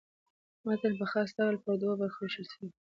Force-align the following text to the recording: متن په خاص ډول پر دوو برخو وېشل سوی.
متن 0.65 0.93
په 0.99 1.05
خاص 1.11 1.29
ډول 1.37 1.55
پر 1.63 1.73
دوو 1.81 1.99
برخو 2.01 2.21
وېشل 2.23 2.45
سوی. 2.53 2.69